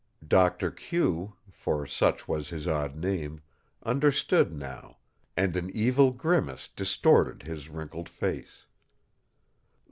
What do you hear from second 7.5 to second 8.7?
wrinkled face.